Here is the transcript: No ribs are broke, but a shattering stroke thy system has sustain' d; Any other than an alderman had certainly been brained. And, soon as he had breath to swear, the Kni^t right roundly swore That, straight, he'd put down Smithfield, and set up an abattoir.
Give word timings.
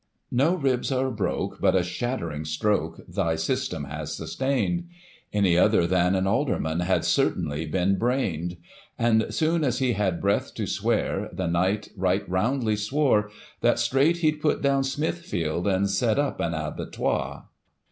No 0.31 0.55
ribs 0.55 0.91
are 0.91 1.11
broke, 1.11 1.61
but 1.61 1.75
a 1.75 1.83
shattering 1.83 2.43
stroke 2.43 3.01
thy 3.07 3.35
system 3.35 3.83
has 3.83 4.15
sustain' 4.15 4.77
d; 4.77 4.85
Any 5.31 5.55
other 5.59 5.85
than 5.85 6.15
an 6.15 6.25
alderman 6.25 6.79
had 6.79 7.05
certainly 7.05 7.67
been 7.67 7.99
brained. 7.99 8.57
And, 8.97 9.27
soon 9.31 9.63
as 9.63 9.77
he 9.77 9.93
had 9.93 10.19
breath 10.19 10.55
to 10.55 10.65
swear, 10.65 11.29
the 11.31 11.45
Kni^t 11.45 11.89
right 11.95 12.27
roundly 12.27 12.77
swore 12.77 13.29
That, 13.59 13.77
straight, 13.77 14.17
he'd 14.25 14.41
put 14.41 14.63
down 14.63 14.85
Smithfield, 14.85 15.67
and 15.67 15.87
set 15.87 16.17
up 16.17 16.39
an 16.39 16.55
abattoir. 16.55 17.49